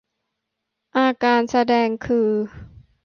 [0.97, 2.29] อาการแสดงคือ